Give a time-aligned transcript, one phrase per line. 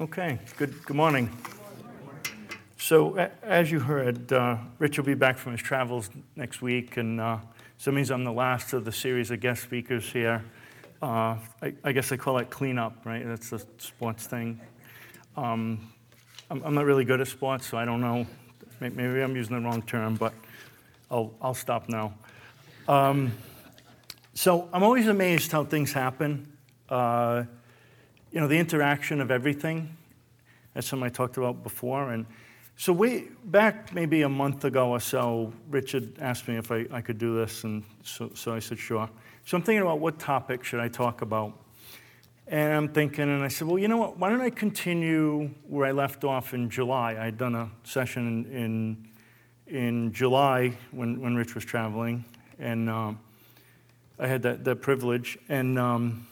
[0.00, 1.28] Okay, good, good morning.
[2.76, 7.20] So, as you heard, uh, Rich will be back from his travels next week, and
[7.20, 7.38] uh,
[7.78, 10.44] so means I'm the last of the series of guest speakers here.
[11.02, 13.26] Uh, I, I guess they call it cleanup, right?
[13.26, 14.60] That's a sports thing.
[15.36, 15.92] Um,
[16.48, 18.24] I'm, I'm not really good at sports, so I don't know.
[18.78, 20.32] Maybe I'm using the wrong term, but
[21.10, 22.14] I'll, I'll stop now.
[22.86, 23.32] Um,
[24.32, 26.52] so, I'm always amazed how things happen.
[26.88, 27.42] Uh,
[28.32, 29.96] you know, the interaction of everything.
[30.80, 32.12] Something I talked about before.
[32.12, 32.24] And
[32.76, 37.00] so way back maybe a month ago or so, Richard asked me if I, I
[37.00, 39.10] could do this, and so, so I said, sure.
[39.44, 41.58] So I'm thinking about what topic should I talk about.
[42.46, 44.18] And I'm thinking, and I said, well, you know what?
[44.18, 47.16] Why don't I continue where I left off in July?
[47.18, 49.08] I had done a session in,
[49.66, 52.24] in July when, when Rich was traveling,
[52.60, 53.18] and um,
[54.20, 55.36] I had that, that privilege.
[55.48, 56.28] And um,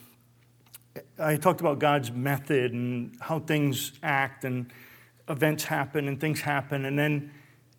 [1.19, 4.71] I talked about God's method and how things act and
[5.29, 7.31] events happen and things happen, and then,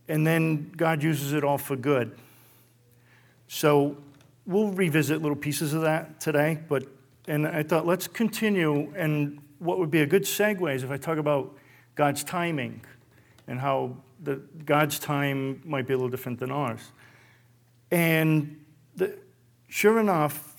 [0.08, 2.16] and then God uses it all for good.
[3.47, 3.97] So
[4.47, 6.84] we'll revisit little pieces of that today, but
[7.28, 8.92] and I thought let's continue.
[8.97, 11.56] And what would be a good segue is if I talk about
[11.94, 12.82] God's timing
[13.47, 16.80] and how the, God's time might be a little different than ours.
[17.91, 18.64] And
[18.97, 19.16] the,
[19.69, 20.56] sure enough,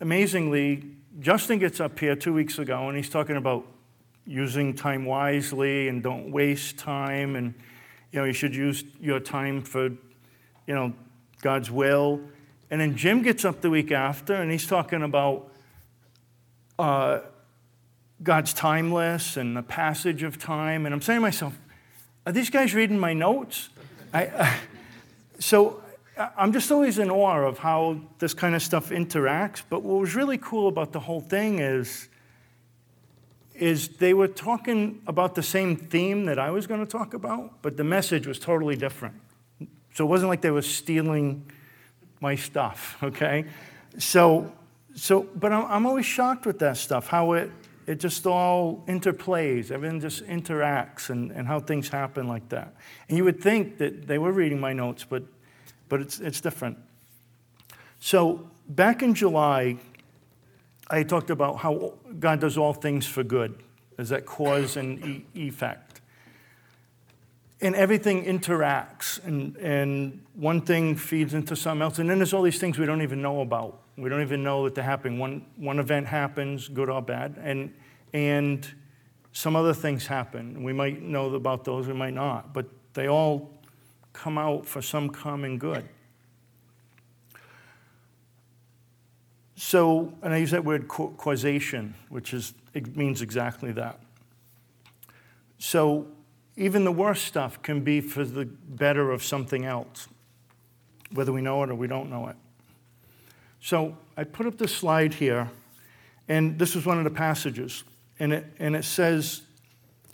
[0.00, 0.84] amazingly,
[1.20, 3.66] Justin gets up here two weeks ago and he's talking about
[4.26, 7.54] using time wisely and don't waste time and
[8.12, 10.92] you know you should use your time for you know
[11.42, 12.20] God's will.
[12.70, 15.52] And then Jim gets up the week after and he's talking about
[16.78, 17.20] uh,
[18.22, 20.86] God's timeless and the passage of time.
[20.86, 21.58] And I'm saying to myself,
[22.24, 23.68] are these guys reading my notes?
[24.14, 24.54] I, uh,
[25.38, 25.81] so
[26.16, 29.62] I'm just always in awe of how this kind of stuff interacts.
[29.68, 32.08] But what was really cool about the whole thing is,
[33.54, 37.62] is they were talking about the same theme that I was going to talk about,
[37.62, 39.14] but the message was totally different.
[39.94, 41.50] So it wasn't like they were stealing
[42.20, 43.46] my stuff, okay?
[43.98, 44.52] So,
[44.94, 47.50] so but I'm, I'm always shocked with that stuff, how it,
[47.86, 52.74] it just all interplays, everything just interacts, and, and how things happen like that.
[53.08, 55.24] And you would think that they were reading my notes, but
[55.92, 56.78] but it's, it's different.
[58.00, 59.76] So, back in July,
[60.88, 63.62] I talked about how God does all things for good.
[63.96, 66.00] There's that cause and e- effect.
[67.60, 71.98] And everything interacts, and, and one thing feeds into something else.
[71.98, 73.78] And then there's all these things we don't even know about.
[73.98, 75.18] We don't even know that they're happening.
[75.18, 77.70] One, one event happens, good or bad, and,
[78.14, 78.66] and
[79.32, 80.62] some other things happen.
[80.62, 82.64] We might know about those, we might not, but
[82.94, 83.50] they all
[84.12, 85.88] come out for some common good.
[89.56, 94.00] So, and I use that word causation, which is, it means exactly that.
[95.58, 96.08] So,
[96.56, 100.08] even the worst stuff can be for the better of something else,
[101.12, 102.36] whether we know it or we don't know it.
[103.60, 105.48] So, I put up this slide here,
[106.28, 107.84] and this is one of the passages.
[108.18, 109.42] And it, and it says,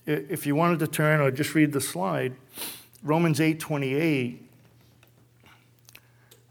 [0.06, 2.34] if you wanted to turn or just read the slide,
[3.02, 4.44] Romans 8 28,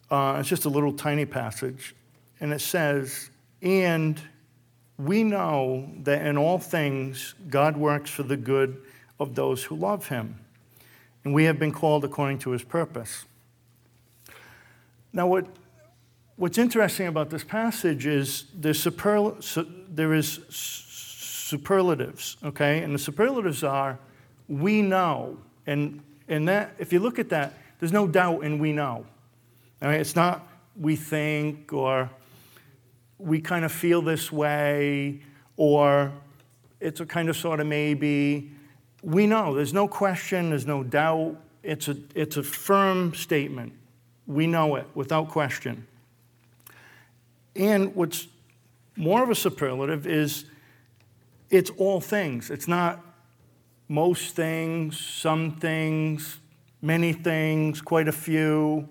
[0.09, 1.93] uh, it's just a little tiny passage,
[2.39, 3.29] and it says,
[3.61, 4.21] And
[4.97, 8.81] we know that in all things God works for the good
[9.19, 10.39] of those who love him,
[11.23, 13.25] and we have been called according to his purpose.
[15.11, 15.47] Now, what,
[16.37, 22.83] what's interesting about this passage is there's superl- there is superlatives, okay?
[22.83, 23.99] And the superlatives are
[24.47, 28.71] we know, and and that, if you look at that, there's no doubt in we
[28.71, 29.05] know.
[29.81, 29.99] All right?
[29.99, 30.47] It's not
[30.79, 32.09] we think or
[33.17, 35.21] we kind of feel this way
[35.55, 36.11] or
[36.79, 38.51] it's a kind of sort of maybe.
[39.03, 39.55] We know.
[39.55, 41.37] There's no question, there's no doubt.
[41.63, 43.73] It's a, it's a firm statement.
[44.25, 45.87] We know it without question.
[47.55, 48.27] And what's
[48.95, 50.45] more of a superlative is
[51.49, 52.49] it's all things.
[52.49, 53.03] It's not
[53.87, 56.39] most things, some things,
[56.81, 58.87] many things, quite a few.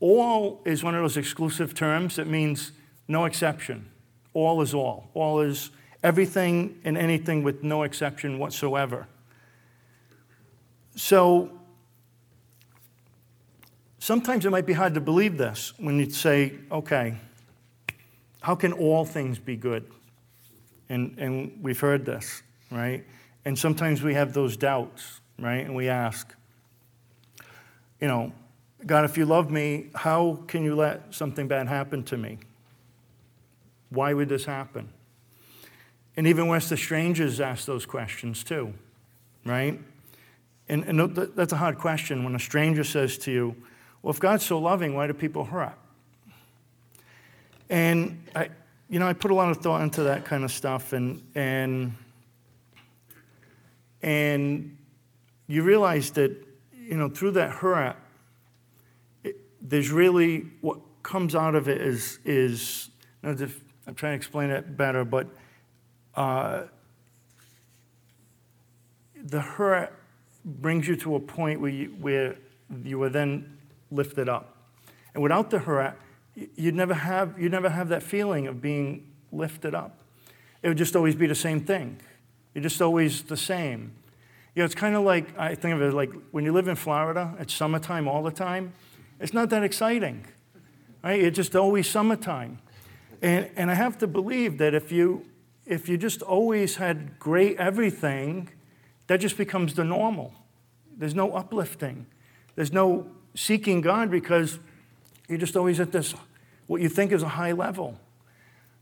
[0.00, 2.72] All is one of those exclusive terms that means
[3.08, 3.90] no exception.
[4.32, 5.10] All is all.
[5.14, 5.70] All is
[6.02, 9.06] everything and anything with no exception whatsoever.
[10.94, 11.50] So
[13.98, 17.16] sometimes it might be hard to believe this when you say, okay,
[18.40, 19.90] how can all things be good?
[20.88, 23.04] And, and we've heard this, right?
[23.48, 25.64] And sometimes we have those doubts, right?
[25.64, 26.34] And we ask,
[27.98, 28.30] you know,
[28.84, 32.40] God, if you love me, how can you let something bad happen to me?
[33.88, 34.90] Why would this happen?
[36.14, 38.74] And even worse, the strangers ask those questions too,
[39.46, 39.80] right?
[40.68, 43.56] And, and that's a hard question when a stranger says to you,
[44.02, 45.72] Well, if God's so loving, why do people hurt?
[47.70, 48.50] And I,
[48.90, 51.94] you know, I put a lot of thought into that kind of stuff, and, and,
[54.02, 54.76] and
[55.46, 56.30] you realize that,
[56.72, 57.96] you know, through that hurt,
[59.24, 62.90] it, there's really what comes out of it is, is
[63.22, 65.26] I'm trying to explain it better, but
[66.14, 66.64] uh,
[69.16, 69.92] the hurt
[70.44, 72.36] brings you to a point where you, where
[72.84, 73.58] you are then
[73.90, 74.56] lifted up.
[75.14, 75.98] And without the hurt,
[76.34, 80.00] you'd never have, you'd never have that feeling of being lifted up.
[80.62, 82.00] It would just always be the same thing.
[82.58, 83.92] You're just always the same.
[84.56, 86.74] You know, it's kind of like, I think of it like when you live in
[86.74, 88.72] Florida, it's summertime all the time.
[89.20, 90.26] It's not that exciting,
[91.04, 91.22] right?
[91.22, 92.58] It's just always summertime.
[93.22, 95.24] And, and I have to believe that if you,
[95.66, 98.48] if you just always had great everything,
[99.06, 100.34] that just becomes the normal.
[100.96, 102.06] There's no uplifting.
[102.56, 103.06] There's no
[103.36, 104.58] seeking God because
[105.28, 106.12] you're just always at this,
[106.66, 108.00] what you think is a high level.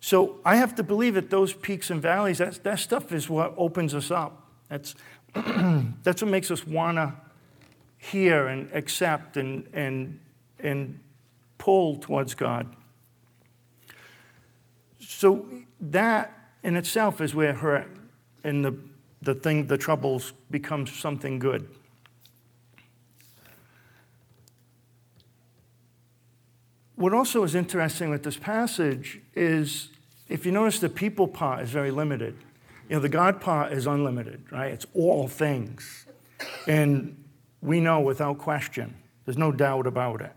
[0.01, 3.55] So I have to believe that those peaks and valleys, that, that stuff is what
[3.57, 4.47] opens us up.
[4.69, 4.95] That's,
[5.35, 7.15] that's what makes us want to
[7.99, 10.21] hear and accept and, and,
[10.61, 11.01] and
[11.59, 12.75] pull towards God.
[15.01, 15.47] So
[15.81, 16.33] that
[16.63, 17.87] in itself is where her
[18.45, 18.77] and the,
[19.23, 21.69] the thing, the troubles becomes something good.
[26.97, 29.91] What also is interesting with this passage is
[30.29, 32.37] if you notice the people part is very limited.
[32.89, 34.73] You know, the God part is unlimited, right?
[34.73, 36.07] It's all things.
[36.67, 37.23] And
[37.61, 38.95] we know without question,
[39.25, 40.33] there's no doubt about it.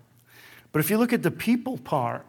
[0.71, 2.25] But if you look at the people part,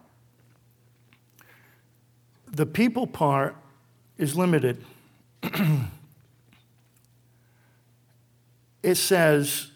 [2.46, 3.56] the people part
[4.16, 4.84] is limited.
[8.82, 9.70] it says,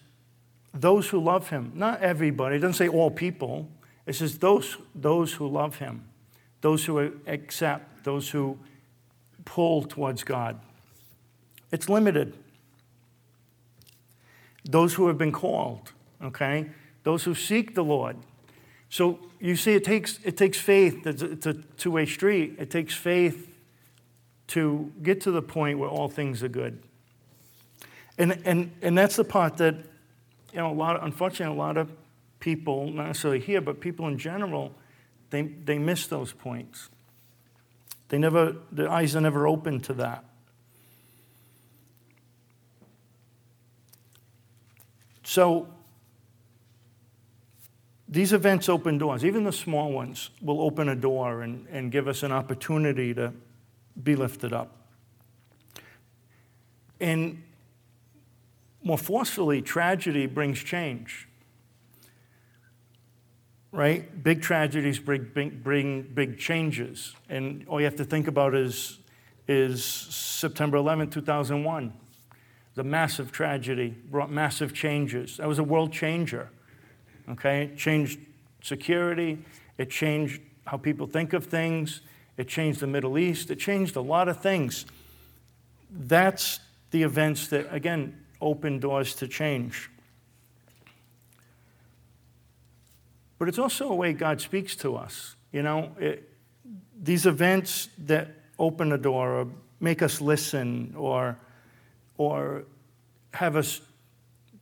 [0.73, 1.73] those who love him.
[1.75, 2.57] Not everybody.
[2.57, 3.69] It doesn't say all people.
[4.07, 6.05] It says those, those who love him,
[6.61, 8.59] those who accept, those who
[9.45, 10.61] pull towards God.
[11.73, 12.37] It's limited.
[14.65, 15.93] Those who have been called,
[16.23, 16.71] okay?
[17.03, 18.17] Those who seek the Lord.
[18.89, 21.07] So you see, it takes, it takes faith.
[21.07, 22.57] It's a, two way street.
[22.59, 23.51] It takes faith
[24.49, 26.83] to get to the point where all things are good.
[28.17, 29.75] And, and, and that's the part that,
[30.53, 31.91] you know, a lot, of, unfortunately, a lot of
[32.45, 34.71] people, not necessarily here, but people in general,
[35.31, 36.91] they, they miss those points.
[38.11, 40.27] They never, their eyes are never open to that.
[45.23, 45.69] So,
[48.07, 49.25] these events open doors.
[49.25, 53.33] Even the small ones will open a door and, and give us an opportunity to
[54.03, 54.77] be lifted up.
[57.01, 57.43] And
[58.83, 61.27] more forcefully, tragedy brings change
[63.75, 64.23] right?
[64.23, 67.15] Big tragedies bring, bring, bring big changes.
[67.29, 68.99] And all you have to think about is,
[69.49, 71.93] is September 11, 2001.
[72.77, 75.39] The massive tragedy brought massive changes.
[75.39, 76.51] That was a world changer.
[77.29, 77.65] Okay?
[77.65, 78.21] It changed
[78.63, 79.45] security,
[79.77, 82.01] it changed how people think of things,
[82.37, 84.87] it changed the Middle East, it changed a lot of things.
[85.91, 86.61] That's
[86.93, 89.91] the events that, again, open doors to change.
[93.45, 95.37] But it's also a way God speaks to us.
[95.53, 96.31] You know, it,
[96.99, 99.49] these events that open a door or
[99.81, 101.37] make us listen or,
[102.17, 102.65] or
[103.35, 103.83] have us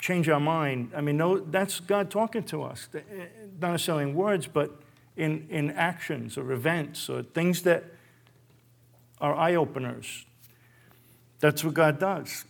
[0.01, 0.91] change our mind.
[0.97, 2.99] I mean, no, that's God talking to us, eh,
[3.61, 4.73] not necessarily in words, but
[5.17, 7.85] in, in actions or events or things that
[9.21, 10.27] are eye openers.
[11.39, 12.45] That's what God does.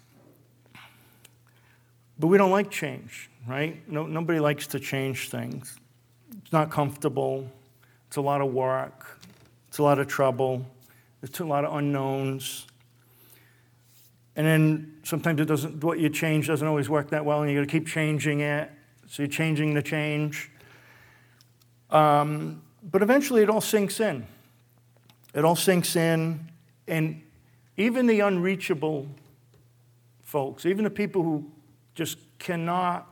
[2.19, 3.87] But we don't like change, right?
[3.87, 5.77] No, nobody likes to change things.
[6.53, 7.51] It's not comfortable.
[8.09, 9.19] It's a lot of work.
[9.69, 10.67] It's a lot of trouble.
[11.23, 12.67] It's a lot of unknowns.
[14.37, 17.57] And then sometimes it doesn't, what you change doesn't always work that well, and you
[17.57, 18.71] got to keep changing it.
[19.09, 20.51] So you're changing the change.
[21.89, 24.27] Um, but eventually it all sinks in.
[25.33, 26.51] It all sinks in,
[26.87, 27.23] and
[27.79, 29.09] even the unreachable
[30.21, 31.51] folks, even the people who
[31.95, 33.09] just cannot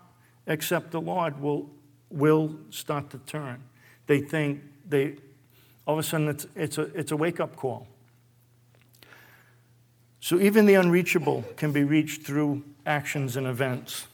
[0.46, 1.70] accept the Lord, will
[2.10, 3.62] will start to turn.
[4.06, 5.16] They think they,
[5.86, 7.86] all of a sudden, it's, it's a, it's a wake up call.
[10.20, 14.06] So even the unreachable can be reached through actions and events.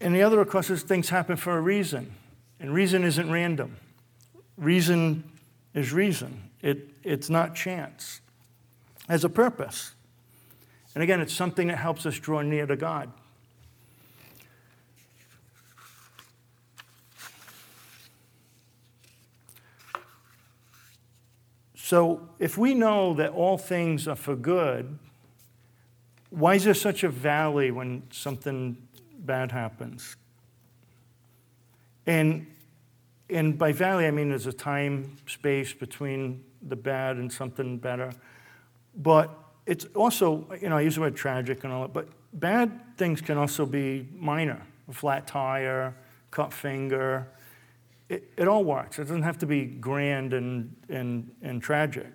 [0.00, 2.12] And the other, of course, is things happen for a reason.
[2.60, 3.76] And reason isn't random.
[4.56, 5.24] Reason
[5.74, 6.50] is reason.
[6.60, 8.20] It, it's not chance.
[9.08, 9.92] It has a purpose.
[10.94, 13.10] And again, it's something that helps us draw near to God.
[21.92, 24.98] So, if we know that all things are for good,
[26.30, 28.78] why is there such a valley when something
[29.18, 30.16] bad happens?
[32.06, 32.46] And,
[33.28, 38.14] and by valley, I mean there's a time space between the bad and something better.
[38.96, 39.28] But
[39.66, 43.20] it's also, you know, I use the word tragic and all that, but bad things
[43.20, 45.94] can also be minor a flat tire,
[46.30, 47.28] cut finger.
[48.12, 48.98] It, it all works.
[48.98, 52.08] It doesn't have to be grand and, and, and tragic.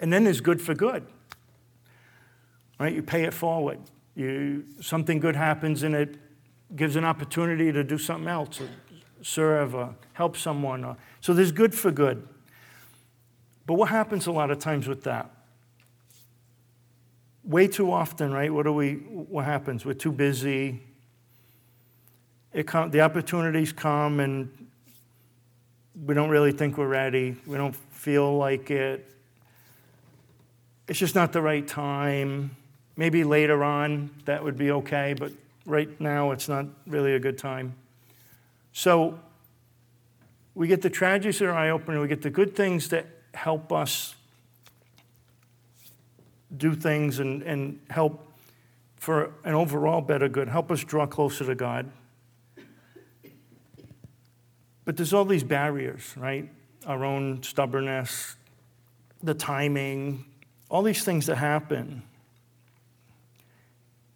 [0.00, 1.06] And then there's good for good.
[2.80, 2.94] Right?
[2.94, 3.80] You pay it forward.
[4.14, 6.16] You, something good happens and it
[6.74, 8.68] gives an opportunity to do something else, or
[9.20, 10.86] serve, or help someone.
[10.86, 12.26] Or, so there's good for good.
[13.66, 15.30] But what happens a lot of times with that?
[17.44, 18.50] Way too often, right?
[18.50, 18.94] What do we?
[18.94, 19.84] What happens?
[19.84, 20.80] We're too busy.
[22.52, 24.50] It the opportunities come, and
[26.04, 27.36] we don't really think we're ready.
[27.46, 29.08] We don't feel like it.
[30.88, 32.56] It's just not the right time.
[32.96, 35.32] Maybe later on that would be okay, but
[35.64, 37.74] right now it's not really a good time.
[38.72, 39.18] So
[40.54, 43.72] we get the tragedies that are eye opening, we get the good things that help
[43.72, 44.14] us
[46.54, 48.26] do things and, and help
[48.96, 51.90] for an overall better good, help us draw closer to God.
[54.84, 56.50] But there's all these barriers, right?
[56.86, 58.36] Our own stubbornness,
[59.22, 60.24] the timing,
[60.68, 62.02] all these things that happen.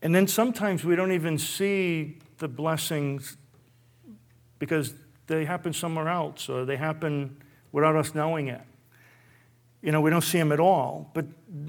[0.03, 3.37] And then sometimes we don't even see the blessings
[4.59, 4.95] because
[5.27, 7.37] they happen somewhere else or they happen
[7.73, 8.63] without us knowing it.
[9.83, 11.11] You know, we don't see them at all.
[11.15, 11.27] But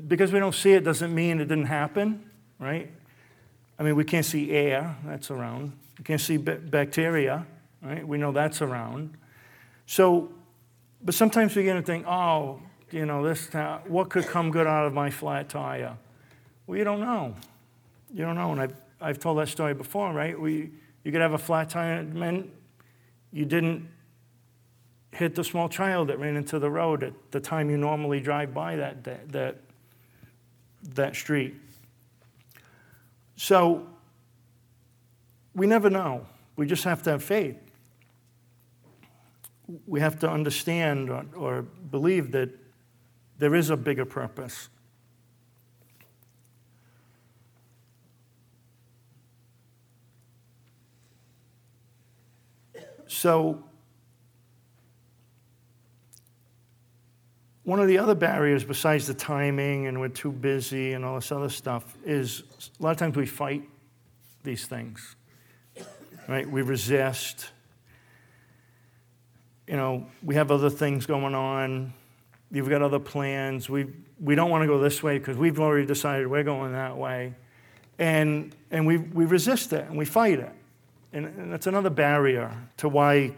[0.07, 2.91] because we don't see it doesn't mean it didn't happen, right?
[3.79, 5.73] I mean, we can't see air, that's around.
[5.97, 7.45] We can't see bacteria,
[7.87, 8.07] right?
[8.07, 9.17] We know that's around.
[9.85, 10.31] So,
[11.01, 14.67] but sometimes we get to think, oh, you know, this, uh, what could come good
[14.67, 15.97] out of my flat tire?
[16.65, 17.35] Well, you don't know.
[18.13, 18.51] You don't know.
[18.51, 20.39] And I've, I've told that story before, right?
[20.39, 20.71] We,
[21.03, 22.49] you could have a flat tire, meant
[23.31, 23.87] you didn't
[25.11, 28.53] hit the small child that ran into the road at the time you normally drive
[28.53, 29.57] by that, that, that,
[30.95, 31.55] that street.
[33.35, 33.87] So
[35.55, 36.25] we never know.
[36.55, 37.57] We just have to have faith.
[39.85, 42.49] We have to understand or, or believe that
[43.37, 44.69] there is a bigger purpose.
[53.07, 53.63] So,
[57.63, 61.31] one of the other barriers, besides the timing and we're too busy and all this
[61.31, 62.43] other stuff, is
[62.79, 63.63] a lot of times we fight
[64.43, 65.15] these things,
[66.29, 66.49] right?
[66.49, 67.49] We resist.
[69.67, 71.93] You know, we have other things going on.
[72.51, 73.69] You've got other plans.
[73.69, 73.87] We,
[74.19, 77.33] we don't want to go this way because we've already decided we're going that way.
[77.99, 80.53] And, and we, we resist it and we fight it.
[81.11, 83.33] And, and that's another barrier to why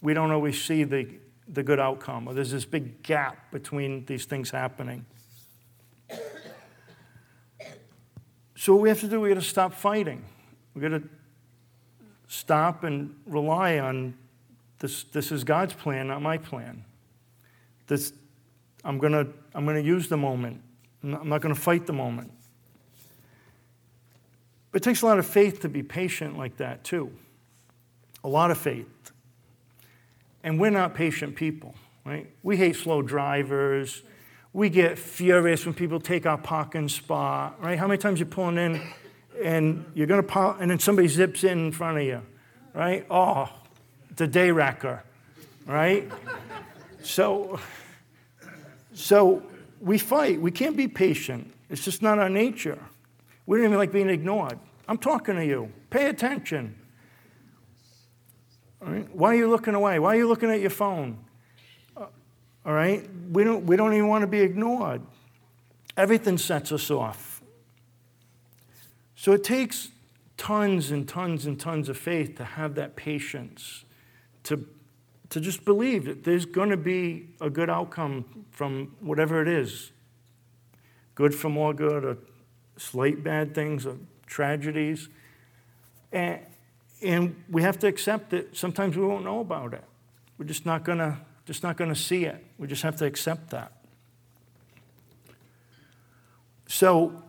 [0.00, 1.06] we don't always see the,
[1.48, 5.04] the good outcome, or there's this big gap between these things happening.
[8.56, 10.24] So, what we have to do, we got to stop fighting.
[10.74, 11.02] We got to
[12.28, 14.14] stop and rely on
[14.82, 16.84] this, this is God's plan, not my plan.
[17.86, 18.12] This,
[18.84, 20.60] I'm going to I'm going to use the moment.
[21.04, 22.32] I'm not going to fight the moment.
[24.72, 27.12] But it takes a lot of faith to be patient like that, too.
[28.24, 29.12] A lot of faith.
[30.42, 32.28] And we're not patient people, right?
[32.42, 34.02] We hate slow drivers.
[34.52, 37.78] We get furious when people take our parking spot, right?
[37.78, 38.82] How many times you're pulling in
[39.44, 42.22] and you're going to park and then somebody zips in in front of you,
[42.74, 43.06] right?
[43.08, 43.48] Oh,
[44.20, 45.02] a day wrecker,
[45.66, 46.10] right?
[47.02, 47.58] so,
[48.94, 49.42] so
[49.80, 50.40] we fight.
[50.40, 51.52] We can't be patient.
[51.70, 52.78] It's just not our nature.
[53.46, 54.58] We don't even like being ignored.
[54.88, 55.72] I'm talking to you.
[55.90, 56.76] Pay attention.
[59.12, 59.98] Why are you looking away?
[59.98, 61.18] Why are you looking at your phone?
[61.96, 62.06] Uh,
[62.66, 63.08] all right?
[63.30, 65.02] We don't, we don't even want to be ignored.
[65.96, 67.42] Everything sets us off.
[69.14, 69.90] So it takes
[70.36, 73.84] tons and tons and tons of faith to have that patience,
[74.44, 74.66] to,
[75.30, 79.92] to just believe that there's going to be a good outcome from whatever it is
[81.14, 82.18] good for more good, or
[82.76, 83.96] slight bad things, or
[84.26, 85.08] tragedies.
[86.10, 86.40] And,
[87.02, 89.84] and we have to accept that sometimes we won't know about it.
[90.38, 92.44] We're just not gonna, Just not going to see it.
[92.58, 93.72] We just have to accept that.
[96.66, 97.22] So,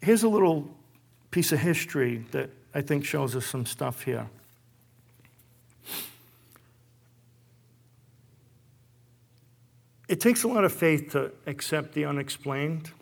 [0.00, 0.68] here's a little
[1.30, 4.28] piece of history that I think shows us some stuff here.
[10.06, 12.92] It takes a lot of faith to accept the unexplained.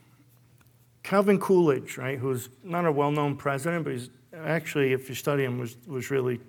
[1.02, 5.44] Calvin Coolidge, right, who's not a well known president, but he's actually, if you study
[5.44, 6.40] him, was, was really,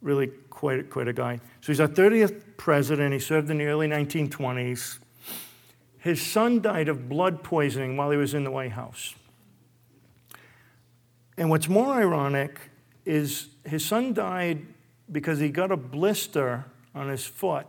[0.00, 1.38] really quite, quite a guy.
[1.60, 3.12] So he's our 30th president.
[3.12, 5.00] He served in the early 1920s.
[5.98, 9.16] His son died of blood poisoning while he was in the White House.
[11.36, 12.60] And what's more ironic
[13.04, 14.66] is his son died
[15.10, 17.66] because he got a blister on his foot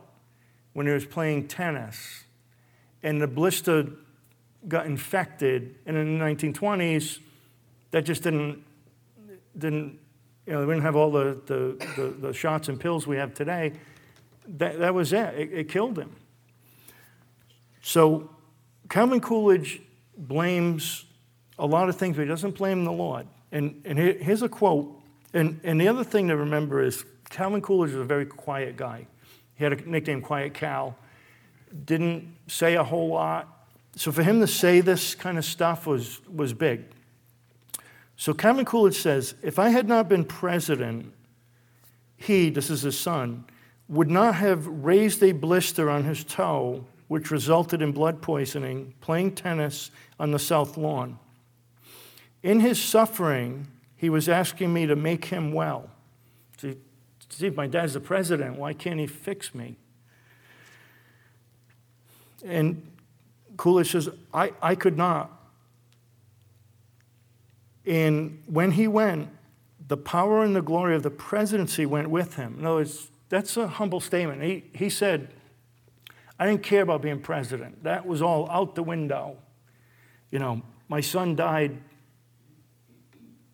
[0.72, 2.24] when he was playing tennis.
[3.02, 3.86] And the blister
[4.68, 5.76] got infected.
[5.86, 7.18] And in the 1920s,
[7.90, 8.62] that just didn't,
[9.56, 9.98] didn't
[10.46, 13.34] you know, we didn't have all the, the, the, the shots and pills we have
[13.34, 13.72] today.
[14.46, 15.34] That, that was it.
[15.34, 15.52] it.
[15.52, 16.14] It killed him.
[17.80, 18.30] So
[18.90, 19.80] Calvin Coolidge
[20.16, 21.04] blames
[21.58, 23.26] a lot of things, but he doesn't blame the Lord.
[23.54, 25.00] And, and here's a quote.
[25.32, 29.06] And, and the other thing to remember is Calvin Coolidge was a very quiet guy.
[29.54, 30.96] He had a nickname, Quiet Cal.
[31.84, 33.68] Didn't say a whole lot.
[33.94, 36.84] So for him to say this kind of stuff was, was big.
[38.16, 41.12] So Calvin Coolidge says, if I had not been president,
[42.16, 43.44] he, this is his son,
[43.88, 49.36] would not have raised a blister on his toe, which resulted in blood poisoning, playing
[49.36, 51.18] tennis on the South Lawn.
[52.44, 55.88] In his suffering, he was asking me to make him well.
[56.58, 56.76] See,
[57.30, 58.58] see, my dad's the president.
[58.58, 59.76] Why can't he fix me?
[62.44, 62.86] And
[63.56, 65.32] Coolidge says, I, I could not.
[67.86, 69.30] And when he went,
[69.88, 72.56] the power and the glory of the presidency went with him.
[72.58, 74.42] In other words, that's a humble statement.
[74.42, 75.30] He, he said,
[76.38, 77.84] I didn't care about being president.
[77.84, 79.38] That was all out the window.
[80.30, 80.60] You know,
[80.90, 81.78] my son died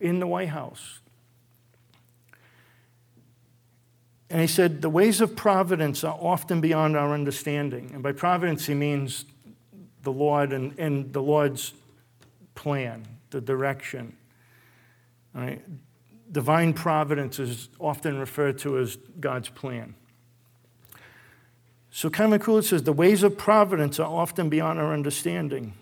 [0.00, 1.00] in the White House.
[4.30, 7.90] And he said, The ways of providence are often beyond our understanding.
[7.92, 9.24] And by providence, he means
[10.02, 11.74] the Lord and, and the Lord's
[12.54, 14.16] plan, the direction.
[15.34, 15.62] Right?
[16.30, 19.94] Divine providence is often referred to as God's plan.
[21.90, 25.74] So Coolidge says, The ways of providence are often beyond our understanding.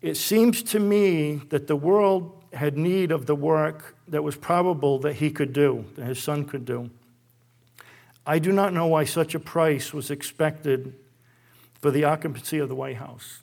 [0.00, 4.98] It seems to me that the world had need of the work that was probable
[5.00, 6.90] that he could do, that his son could do.
[8.26, 10.94] I do not know why such a price was expected
[11.80, 13.40] for the occupancy of the White House.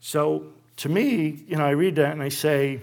[0.00, 2.80] So to me, you know, I read that and I say,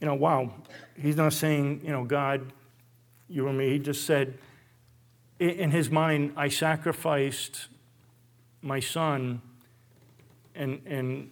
[0.00, 0.52] you know, wow,
[0.96, 2.52] he's not saying, you know, God,
[3.28, 3.70] you or me.
[3.70, 4.38] He just said,
[5.38, 7.66] in his mind, I sacrificed
[8.62, 9.42] my son
[10.54, 11.30] and, and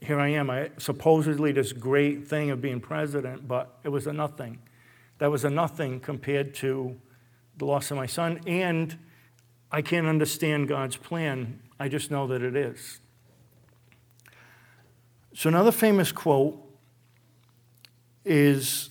[0.00, 4.12] here I am, I, supposedly this great thing of being president, but it was a
[4.12, 4.58] nothing.
[5.18, 6.96] That was a nothing compared to
[7.56, 8.96] the loss of my son, and
[9.72, 11.60] I can't understand God's plan.
[11.80, 13.00] I just know that it is.
[15.34, 16.64] So, another famous quote
[18.24, 18.90] is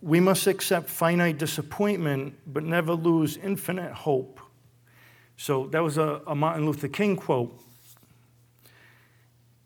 [0.00, 4.40] We must accept finite disappointment, but never lose infinite hope.
[5.36, 7.58] So, that was a, a Martin Luther King quote.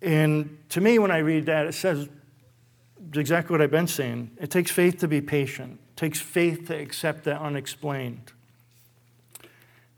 [0.02, 2.08] And to me, when I read that, it says
[3.14, 4.30] exactly what I've been saying.
[4.40, 8.32] It takes faith to be patient, it takes faith to accept the unexplained.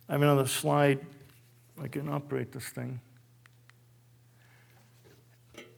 [0.08, 1.00] I have another slide.
[1.80, 3.00] I can operate this thing.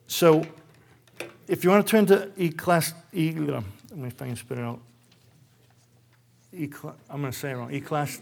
[0.06, 0.46] So,
[1.46, 4.58] if you want to turn to E class, E, let me if I can spit
[4.58, 4.80] it out.
[6.52, 7.72] E class, I'm going to say it wrong.
[7.72, 8.18] E class,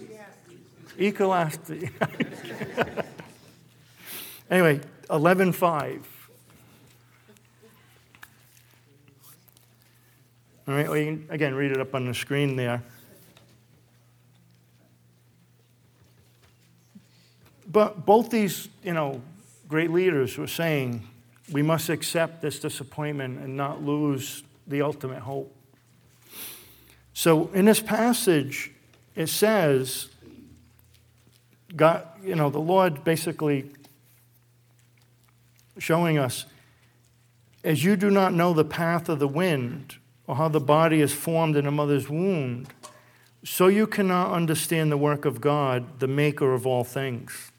[0.98, 1.92] Ecolastic.
[4.50, 6.02] anyway, 11.5.
[10.66, 12.82] All right, well, you can, again, read it up on the screen there.
[17.70, 19.22] But both these, you know,
[19.66, 21.06] great leaders were saying
[21.50, 25.54] we must accept this disappointment and not lose the ultimate hope.
[27.14, 28.72] So in this passage,
[29.16, 30.08] it says,
[31.74, 33.70] God, you know, the Lord basically
[35.78, 36.46] showing us
[37.64, 41.12] as you do not know the path of the wind or how the body is
[41.12, 42.66] formed in a mother's womb,
[43.44, 47.50] so you cannot understand the work of God, the maker of all things.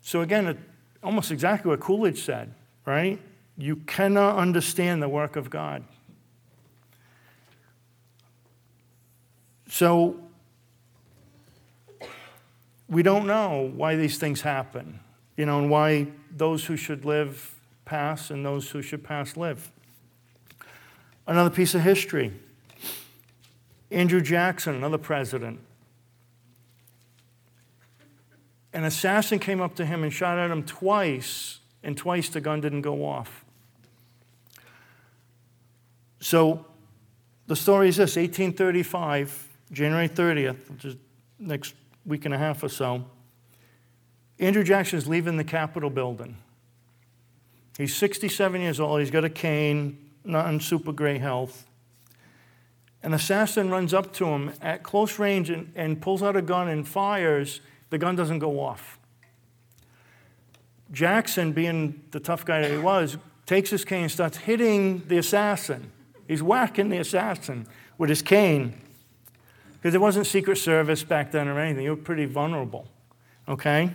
[0.00, 0.64] So, again,
[1.02, 2.54] almost exactly what Coolidge said,
[2.86, 3.20] right?
[3.56, 5.84] You cannot understand the work of God.
[9.68, 10.18] So
[12.88, 15.00] we don't know why these things happen,
[15.38, 19.70] you know, and why those who should live pass and those who should pass live.
[21.26, 22.32] Another piece of history
[23.90, 25.60] Andrew Jackson, another president.
[28.74, 32.60] An assassin came up to him and shot at him twice, and twice the gun
[32.60, 33.44] didn't go off.
[36.20, 36.66] So
[37.46, 40.96] the story is this 1835, January 30th, which is
[41.38, 41.74] next
[42.04, 43.06] week and a half or so.
[44.38, 46.36] Andrew Jackson is leaving the Capitol building.
[47.76, 49.00] He's 67 years old.
[49.00, 51.66] He's got a cane, not in super great health.
[53.02, 56.68] An assassin runs up to him at close range and, and pulls out a gun
[56.68, 57.60] and fires.
[57.90, 58.98] The gun doesn't go off.
[60.90, 65.18] Jackson, being the tough guy that he was, takes his cane and starts hitting the
[65.18, 65.92] assassin.
[66.26, 68.74] He's whacking the assassin with his cane.
[69.74, 71.84] Because it wasn't Secret Service back then or anything.
[71.84, 72.88] You were pretty vulnerable.
[73.48, 73.94] Okay?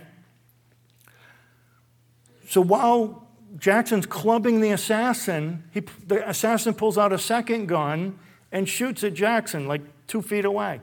[2.54, 3.26] So while
[3.58, 8.16] Jackson's clubbing the assassin, he, the assassin pulls out a second gun
[8.52, 10.80] and shoots at Jackson like two feet away.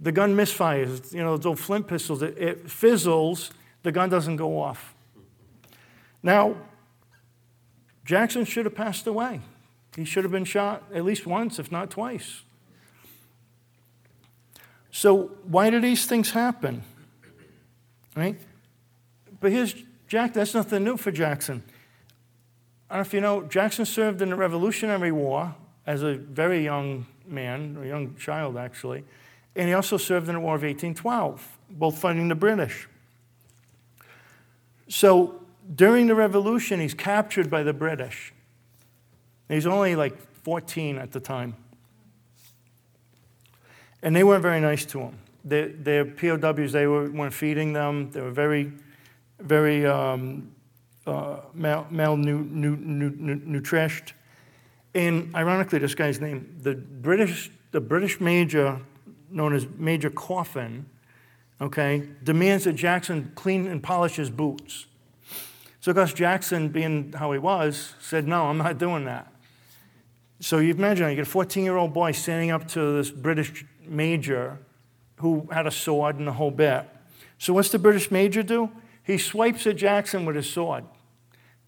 [0.00, 1.14] The gun misfires.
[1.14, 3.52] You know, those old flint pistols, it, it fizzles,
[3.84, 4.96] the gun doesn't go off.
[6.24, 6.56] Now,
[8.04, 9.42] Jackson should have passed away.
[9.94, 12.42] He should have been shot at least once, if not twice.
[14.90, 16.82] So, why do these things happen?
[18.16, 18.40] Right?
[19.38, 19.76] But here's
[20.12, 21.62] Jack, that's nothing new for Jackson.
[22.90, 25.54] I don't know if you know, Jackson served in the Revolutionary War
[25.86, 29.04] as a very young man, a young child actually,
[29.56, 32.86] and he also served in the War of 1812, both fighting the British.
[34.86, 35.40] So
[35.74, 38.34] during the Revolution, he's captured by the British.
[39.48, 41.56] He's only like 14 at the time.
[44.02, 45.18] And they weren't very nice to him.
[45.42, 48.10] Their, their POWs, they were, weren't feeding them.
[48.10, 48.72] They were very,
[49.42, 50.52] very um,
[51.06, 54.12] uh, mal, malnutrished.
[54.94, 58.80] And ironically, this guy's name, the British, the British major,
[59.30, 60.86] known as Major Coffin,
[61.60, 64.86] okay, demands that Jackson clean and polish his boots.
[65.80, 69.32] So Gus Jackson, being how he was, said, No, I'm not doing that.
[70.40, 73.64] So you imagine, you get a 14 year old boy standing up to this British
[73.86, 74.58] major
[75.16, 76.88] who had a sword and the whole bit.
[77.38, 78.70] So what's the British major do?
[79.02, 80.84] He swipes at Jackson with his sword,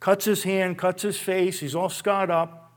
[0.00, 2.72] cuts his hand, cuts his face, he's all scarred up.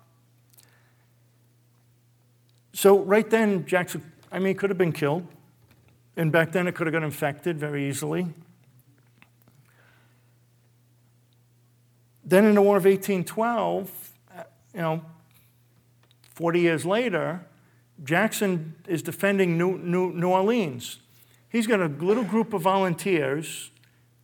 [2.73, 5.27] So right then, Jackson, I mean, could have been killed.
[6.15, 8.27] And back then, it could have got infected very easily.
[12.23, 14.11] Then in the War of 1812,
[14.73, 15.01] you know,
[16.33, 17.45] 40 years later,
[18.03, 20.99] Jackson is defending New, New, New Orleans.
[21.49, 23.71] He's got a little group of volunteers.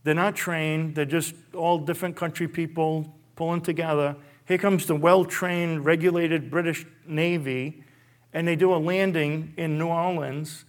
[0.04, 4.16] They're not trained, they're just all different country people pulling together.
[4.46, 7.84] Here comes the well trained, regulated British Navy,
[8.34, 10.66] and they do a landing in New Orleans.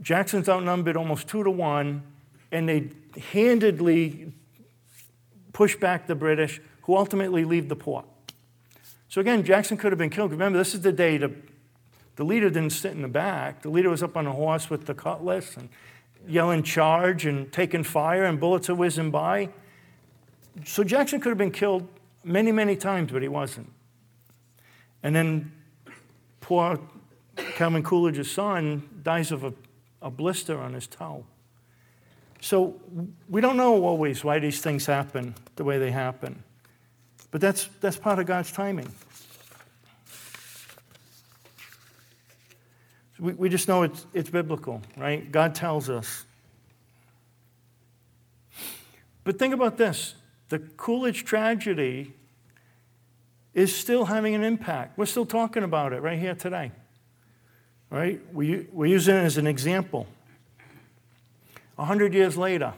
[0.00, 2.02] Jackson's outnumbered almost two to one,
[2.52, 2.90] and they
[3.32, 4.32] handedly
[5.52, 8.04] push back the British, who ultimately leave the port.
[9.08, 10.30] So again, Jackson could have been killed.
[10.30, 11.32] Remember, this is the day the,
[12.16, 13.62] the leader didn't sit in the back.
[13.62, 15.70] The leader was up on a horse with the cutlass and
[16.28, 19.48] yelling charge and taking fire, and bullets are whizzing by.
[20.64, 21.86] So Jackson could have been killed
[22.24, 23.70] many, many times, but he wasn't.
[25.02, 25.52] And then
[26.40, 26.80] poor
[27.36, 29.52] Calvin Coolidge's son dies of a,
[30.02, 31.24] a blister on his toe.
[32.40, 32.80] So
[33.28, 36.42] we don't know always why these things happen the way they happen.
[37.30, 38.88] But that's, that's part of God's timing.
[43.18, 45.30] We, we just know it's, it's biblical, right?
[45.30, 46.24] God tells us.
[49.24, 50.14] But think about this
[50.48, 52.12] the Coolidge tragedy
[53.54, 54.98] is still having an impact.
[54.98, 56.72] We're still talking about it right here today.
[57.90, 58.20] Right?
[58.34, 60.06] We, we're using it as an example.
[61.78, 62.74] A hundred years later,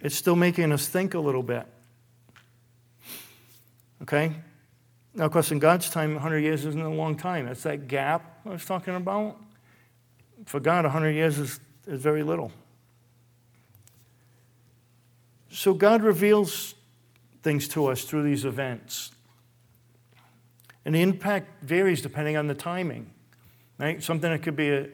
[0.00, 1.66] it's still making us think a little bit.
[4.02, 4.32] Okay?
[5.14, 7.46] Now, of course, in God's time, 100 years isn't a long time.
[7.46, 9.36] It's that gap I was talking about.
[10.46, 12.50] For God, 100 years is, is very little.
[15.50, 16.74] So God reveals
[17.42, 19.12] things to us through these events.
[20.84, 23.10] And the impact varies depending on the timing.
[23.78, 24.02] Right?
[24.02, 24.88] Something that could be a,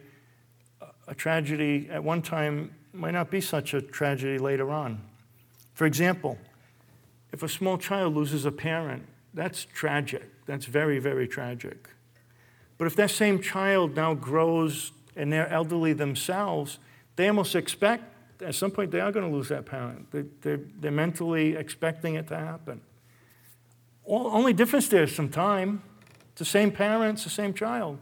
[1.07, 5.01] a tragedy at one time might not be such a tragedy later on.
[5.75, 6.39] For example,
[7.33, 10.25] if a small child loses a parent, that's tragic.
[10.47, 11.89] That's very, very tragic.
[12.79, 16.79] But if that same child now grows and they're elderly themselves,
[17.17, 20.11] they almost expect at some point they are going to lose that parent.
[20.11, 22.81] They're, they're, mentally expecting it to happen.
[24.05, 25.83] All, only difference there is some time.
[26.33, 27.99] It's the same parents, the same child.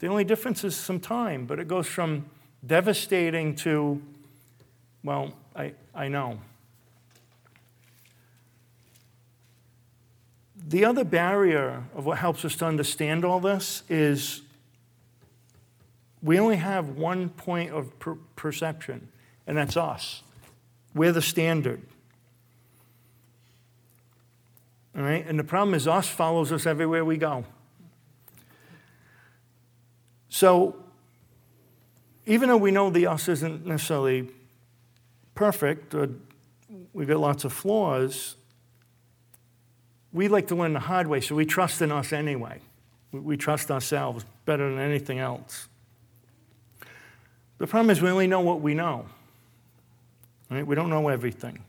[0.00, 2.26] The only difference is some time, but it goes from
[2.66, 4.02] devastating to,
[5.04, 6.40] well, I, I know.
[10.68, 14.42] The other barrier of what helps us to understand all this is
[16.22, 19.08] we only have one point of per- perception,
[19.46, 20.22] and that's us.
[20.94, 21.82] We're the standard.
[24.96, 25.24] All right?
[25.26, 27.44] And the problem is, us follows us everywhere we go.
[30.28, 30.76] So,
[32.26, 34.28] even though we know the us isn't necessarily
[35.34, 36.10] perfect, or
[36.92, 38.36] we've got lots of flaws,
[40.12, 42.60] we like to learn the hard way, so we trust in us anyway.
[43.12, 45.68] We trust ourselves better than anything else.
[47.58, 49.06] The problem is we only know what we know.
[50.50, 50.66] Right?
[50.66, 51.62] We don't know everything.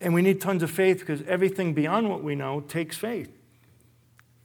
[0.00, 3.30] And we need tons of faith because everything beyond what we know takes faith.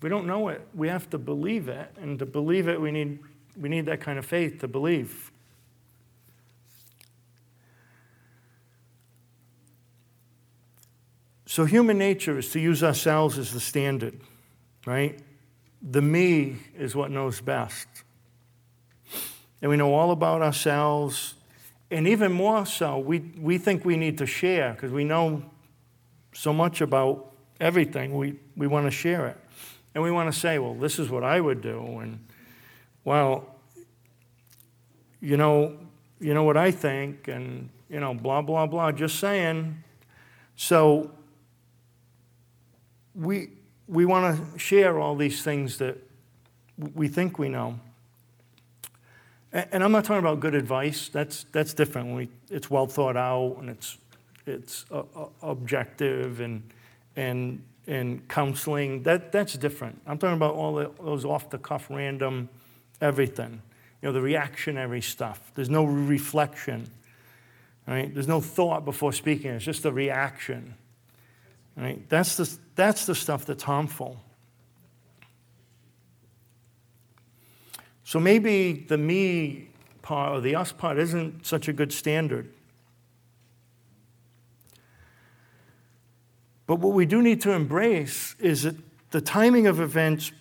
[0.02, 1.92] We don't know it, we have to believe it.
[2.02, 3.20] And to believe it, we need,
[3.60, 5.32] we need that kind of faith to believe.
[11.56, 14.20] So, human nature is to use ourselves as the standard,
[14.86, 15.18] right?
[15.82, 17.88] The me is what knows best.
[19.62, 21.36] And we know all about ourselves.
[21.90, 25.50] And even more so, we, we think we need to share because we know
[26.34, 28.18] so much about everything.
[28.18, 29.38] We, we want to share it.
[29.94, 32.00] And we want to say, well, this is what I would do.
[32.00, 32.20] And,
[33.06, 33.56] well,
[35.22, 35.78] you know,
[36.20, 39.82] you know what I think, and, you know, blah, blah, blah, just saying.
[40.58, 41.12] So,
[43.16, 43.50] we,
[43.88, 45.98] we want to share all these things that
[46.94, 47.80] we think we know.
[49.54, 51.08] And I'm not talking about good advice.
[51.08, 52.14] That's, that's different.
[52.14, 53.98] We, it's well thought out and it's,
[54.46, 56.62] it's uh, uh, objective and,
[57.16, 59.04] and, and counseling.
[59.04, 60.02] That, that's different.
[60.06, 62.50] I'm talking about all the, those off the cuff, random
[63.00, 63.62] everything.
[64.02, 65.52] You know, the reactionary stuff.
[65.56, 66.90] There's no reflection.
[67.88, 68.14] Right?
[68.14, 69.52] There's no thought before speaking.
[69.52, 70.76] It's just a reaction.
[71.78, 72.08] Right?
[72.10, 74.18] That's, the, that's the stuff that's harmful.
[78.04, 79.70] So maybe the me
[80.02, 82.50] part or the us part isn't such a good standard.
[86.68, 88.76] But what we do need to embrace is that
[89.12, 90.32] the timing of events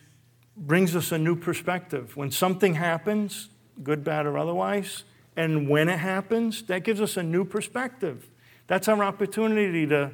[0.57, 2.16] brings us a new perspective.
[2.16, 3.49] When something happens,
[3.83, 5.05] good, bad, or otherwise,
[5.37, 8.29] and when it happens, that gives us a new perspective.
[8.66, 10.12] That's our opportunity to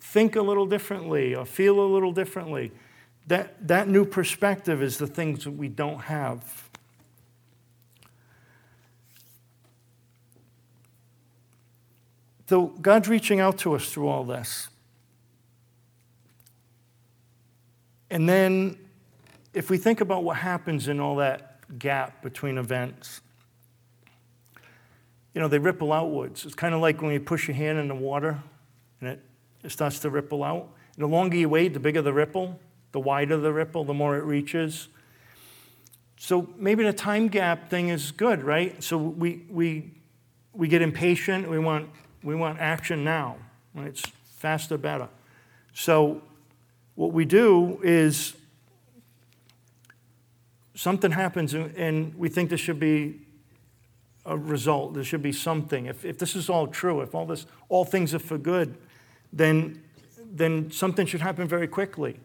[0.00, 2.72] think a little differently or feel a little differently.
[3.26, 6.68] That, that new perspective is the things that we don't have.
[12.48, 14.68] So God's reaching out to us through all this.
[18.10, 18.76] And then,
[19.54, 23.20] if we think about what happens in all that gap between events,
[25.32, 26.44] you know, they ripple outwards.
[26.44, 28.42] It's kind of like when you push your hand in the water
[29.00, 29.22] and it
[29.62, 30.68] it starts to ripple out.
[30.96, 32.58] The longer you wait, the bigger the ripple,
[32.92, 34.88] the wider the ripple, the more it reaches.
[36.18, 38.82] So maybe the time gap thing is good, right?
[38.82, 39.90] So we, we,
[40.52, 41.88] we get impatient, we want,
[42.22, 43.36] we want action now.
[43.74, 44.02] It's
[44.36, 45.08] faster, better.
[45.72, 46.22] So
[46.94, 48.34] what we do is
[50.74, 53.20] something happens and we think there should be
[54.26, 55.86] a result, there should be something.
[55.86, 58.76] If, if this is all true, if all this, all things are for good,
[59.32, 59.82] then,
[60.32, 62.18] then something should happen very quickly.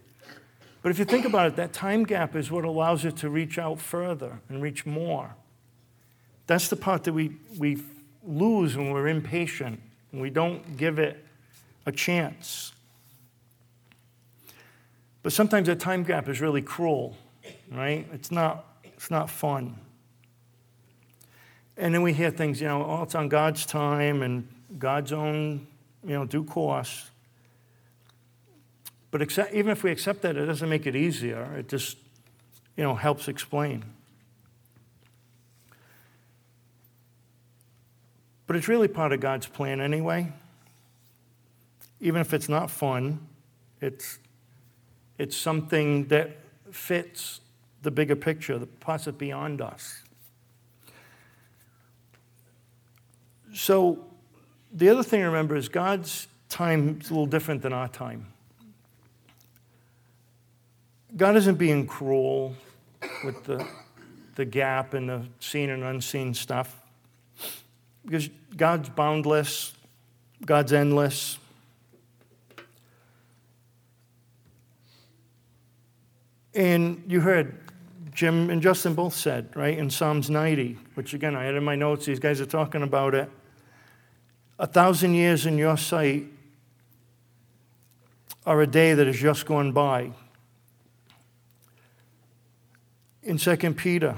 [0.81, 3.57] But if you think about it, that time gap is what allows you to reach
[3.57, 5.35] out further and reach more.
[6.47, 7.81] That's the part that we, we
[8.23, 9.79] lose when we're impatient
[10.11, 11.25] and we don't give it
[11.85, 12.71] a chance.
[15.23, 17.17] But sometimes that time gap is really cruel,
[17.71, 18.07] right?
[18.13, 19.75] It's not, it's not fun.
[21.77, 25.65] And then we hear things, you know, oh, it's on God's time and God's own
[26.05, 27.09] you know, due course.
[29.11, 29.21] But
[29.53, 31.55] even if we accept that, it doesn't make it easier.
[31.57, 31.97] It just,
[32.75, 33.85] you know, helps explain.
[38.47, 40.31] But it's really part of God's plan anyway.
[41.99, 43.25] Even if it's not fun,
[43.81, 44.19] it's,
[45.17, 46.37] it's something that
[46.71, 47.39] fits
[47.81, 50.01] the bigger picture, the that beyond us.
[53.53, 54.05] So
[54.75, 58.27] the other thing to remember is God's time is a little different than our time.
[61.15, 62.55] God isn't being cruel
[63.23, 63.65] with the,
[64.35, 66.81] the gap and the seen and unseen stuff.
[68.03, 69.73] Because God's boundless,
[70.45, 71.39] God's endless.
[76.53, 77.57] And you heard
[78.11, 81.75] Jim and Justin both said, right, in Psalms 90, which again I had in my
[81.75, 83.29] notes, these guys are talking about it.
[84.57, 86.25] A thousand years in your sight
[88.45, 90.11] are a day that has just gone by.
[93.23, 94.15] In 2 Peter,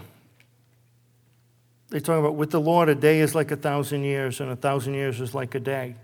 [1.90, 4.56] they talk about with the Lord, a day is like a thousand years, and a
[4.56, 5.96] thousand years is like a day.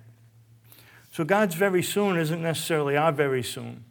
[1.12, 3.84] So God's very soon isn't necessarily our very soon.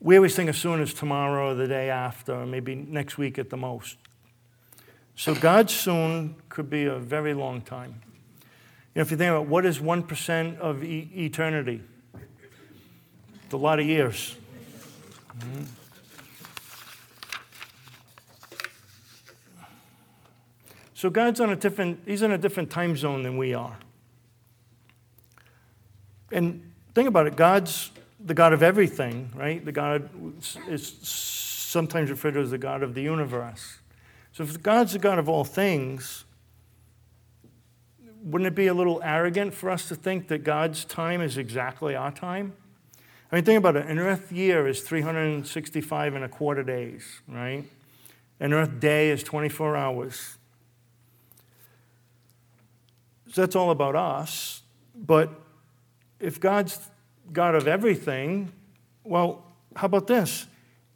[0.00, 3.38] We always think as soon as tomorrow or the day after, or maybe next week
[3.38, 3.96] at the most.
[5.18, 8.02] So God's soon could be a very long time.
[8.94, 11.82] You know, if you think about what is 1% of e- eternity,
[13.44, 14.36] it's a lot of years.
[15.40, 15.64] Mm-hmm.
[20.94, 23.76] So God's on a different, he's in a different time zone than we are.
[26.30, 27.90] And think about it, God's
[28.24, 29.64] the God of everything, right?
[29.64, 30.10] The God
[30.68, 33.78] is sometimes referred to as the God of the universe.
[34.38, 36.24] So if God's the God of all things,
[38.22, 41.96] wouldn't it be a little arrogant for us to think that God's time is exactly
[41.96, 42.52] our time?
[43.32, 43.86] I mean, think about it.
[43.86, 47.64] An Earth year is 365 and a quarter days, right?
[48.38, 50.36] An Earth day is 24 hours.
[53.32, 54.62] So that's all about us.
[54.94, 55.30] But
[56.20, 56.78] if God's
[57.32, 58.52] God of everything,
[59.02, 60.46] well, how about this?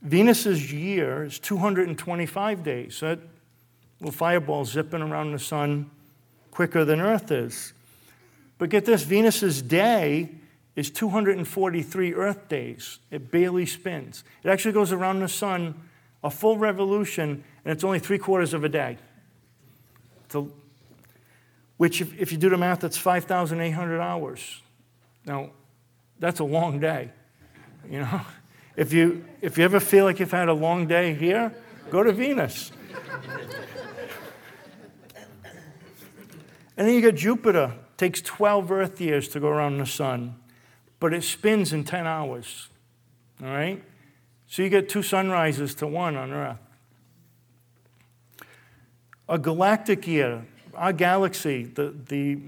[0.01, 2.95] Venus's year is 225 days.
[2.95, 3.32] So that
[4.03, 5.91] little fireball zipping around the sun
[6.51, 7.73] quicker than Earth is.
[8.59, 10.29] But get this Venus's day
[10.75, 12.99] is 243 Earth days.
[13.13, 14.25] It barely spins.
[14.43, 15.89] It actually goes around the sun
[16.25, 18.99] a full revolution, and it's only three quarters of a day.
[20.31, 20.53] So
[21.77, 24.61] which, if, if you do the math, that's 5,800 hours.
[25.27, 25.51] Now,
[26.19, 27.11] that's a long day.
[27.89, 28.21] You know,
[28.77, 31.53] if you, if you ever feel like you've had a long day here,
[31.91, 32.73] go to Venus.
[36.83, 37.75] And then you get Jupiter.
[37.97, 40.35] Takes 12 Earth years to go around the sun,
[40.99, 42.71] but it spins in 10 hours.
[43.41, 43.81] All right?
[44.49, 46.59] So you get two sunrises to one on Earth.
[49.29, 52.41] A galactic year, our galaxy, the, the,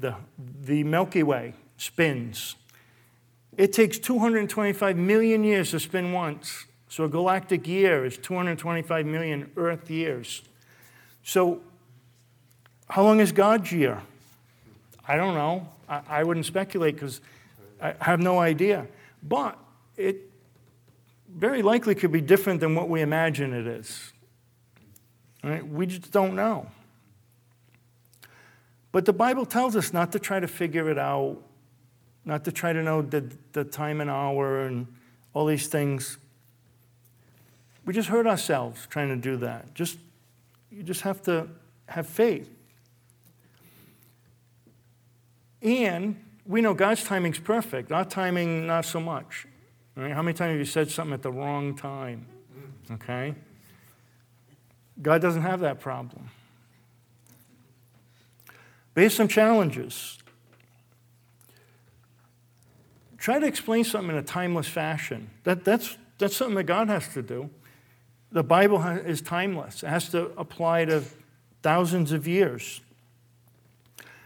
[0.00, 0.16] the,
[0.62, 2.56] the Milky Way, spins.
[3.56, 6.66] It takes 225 million years to spin once.
[6.88, 10.42] So a galactic year is 225 million Earth years.
[11.22, 11.60] So,
[12.90, 14.02] how long is God's year?
[15.06, 15.68] I don't know.
[15.88, 17.20] I, I wouldn't speculate because
[17.80, 18.86] I have no idea.
[19.22, 19.56] But
[19.96, 20.16] it
[21.32, 24.12] very likely could be different than what we imagine it is.
[25.44, 25.66] Right?
[25.66, 26.66] We just don't know.
[28.90, 31.38] But the Bible tells us not to try to figure it out,
[32.24, 34.88] not to try to know the, the time and hour and
[35.32, 36.18] all these things.
[37.86, 39.74] We just hurt ourselves trying to do that.
[39.74, 39.98] Just,
[40.72, 41.46] you just have to
[41.86, 42.50] have faith.
[45.62, 47.92] And we know God's timing's perfect.
[47.92, 49.46] Our timing, not so much.
[49.96, 50.12] Right?
[50.12, 52.26] How many times have you said something at the wrong time?
[52.90, 53.34] Okay?
[55.00, 56.30] God doesn't have that problem.
[58.94, 60.18] But some challenges.
[63.16, 65.30] Try to explain something in a timeless fashion.
[65.44, 67.50] That, that's, that's something that God has to do.
[68.32, 71.02] The Bible is timeless, it has to apply to
[71.62, 72.80] thousands of years.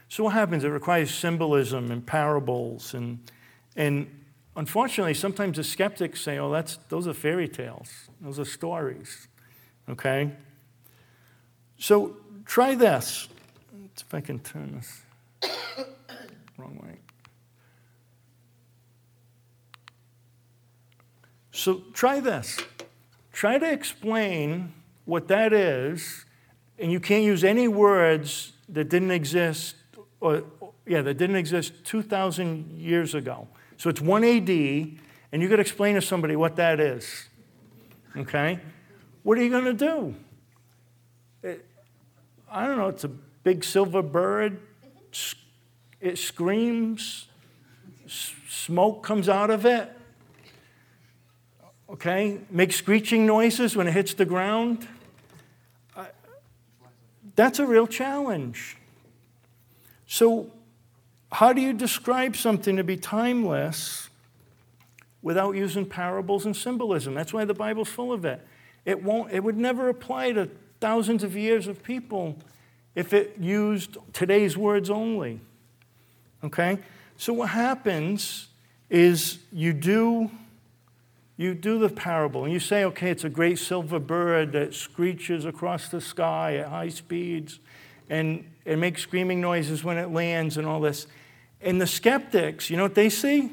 [0.08, 0.64] So, what happens?
[0.64, 2.94] It requires symbolism and parables.
[2.94, 3.18] And,
[3.76, 4.08] and
[4.56, 9.28] unfortunately, sometimes the skeptics say, oh, that's, those are fairy tales, those are stories.
[9.88, 10.30] Okay?
[11.78, 13.28] So, try this
[13.96, 15.02] if I can turn this
[16.56, 16.96] wrong way.
[21.54, 22.58] So try this.
[23.32, 24.74] Try to explain
[25.04, 26.26] what that is,
[26.78, 29.76] and you can't use any words that didn't exist,
[30.24, 30.42] or
[30.86, 33.46] yeah, that didn't exist 2,000 years ago.
[33.76, 37.28] So it's 1 AD, and you to explain to somebody what that is.
[38.16, 38.58] Okay?
[39.22, 40.14] What are you going to do?
[41.42, 41.66] It,
[42.50, 42.88] I don't know.
[42.88, 44.60] It's a big silver bird.
[46.00, 47.28] It screams.
[48.06, 49.92] Smoke comes out of it.
[51.90, 52.38] Okay?
[52.50, 54.88] Makes screeching noises when it hits the ground.
[57.36, 58.78] That's a real challenge.
[60.14, 60.48] So,
[61.32, 64.10] how do you describe something to be timeless
[65.22, 67.14] without using parables and symbolism.
[67.14, 68.46] That's why the Bible's full of it.
[68.84, 70.48] It, won't, it would never apply to
[70.80, 72.36] thousands of years of people
[72.94, 75.40] if it used today's words only.
[76.44, 76.78] Okay?
[77.16, 78.46] So what happens
[78.88, 80.30] is you do
[81.36, 85.44] you do the parable and you say, okay, it's a great silver bird that screeches
[85.44, 87.58] across the sky at high speeds
[88.08, 91.06] and it makes screaming noises when it lands and all this.
[91.60, 93.50] And the skeptics, you know what they see?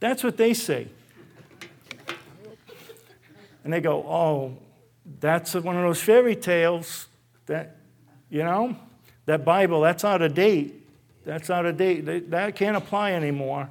[0.00, 0.88] That's what they see.
[3.64, 4.58] And they go, oh,
[5.20, 7.08] that's one of those fairy tales
[7.46, 7.76] that,
[8.30, 8.76] you know,
[9.24, 10.86] that Bible, that's out of date.
[11.24, 12.30] That's out of date.
[12.30, 13.68] That can't apply anymore.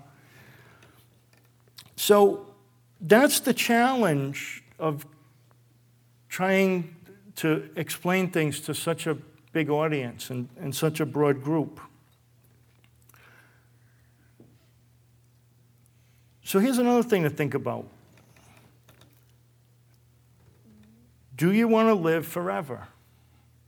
[1.95, 2.47] So
[2.99, 5.05] that's the challenge of
[6.27, 6.95] trying
[7.37, 9.17] to explain things to such a
[9.55, 11.79] big audience and, and such a broad group.
[16.43, 17.87] So here's another thing to think about.
[21.37, 22.89] Do you want to live forever?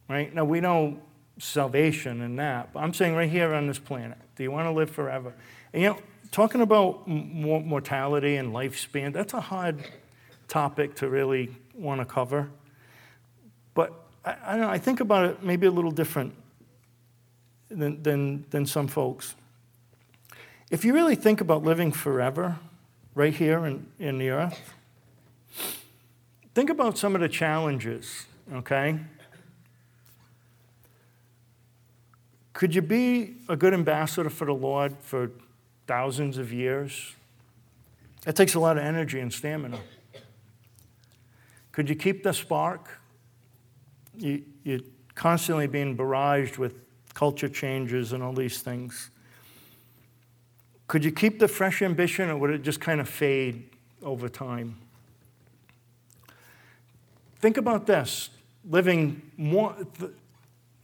[0.09, 0.35] Right?
[0.35, 0.99] Now we know
[1.39, 4.71] salvation and that, but I'm saying right here on this planet, do you want to
[4.71, 5.33] live forever?
[5.71, 5.99] And you know,
[6.31, 9.85] talking about mortality and lifespan, that's a hard
[10.49, 12.49] topic to really want to cover.
[13.73, 16.34] But I, I, know, I think about it maybe a little different
[17.69, 19.36] than, than, than some folks.
[20.69, 22.57] If you really think about living forever,
[23.15, 24.73] right here in, in the earth,
[26.53, 28.99] think about some of the challenges, okay?
[32.51, 35.32] Could you be a good ambassador for the Lord for
[35.86, 37.13] thousands of years?
[38.23, 39.80] That takes a lot of energy and stamina.
[41.71, 42.99] Could you keep the spark?
[44.18, 44.80] You, you're
[45.15, 46.74] constantly being barraged with
[47.13, 49.09] culture changes and all these things.
[50.88, 53.70] Could you keep the fresh ambition or would it just kind of fade
[54.01, 54.78] over time?
[57.39, 58.30] Think about this
[58.70, 59.76] living more.